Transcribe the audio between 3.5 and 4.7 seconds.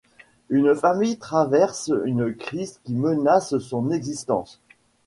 son existence.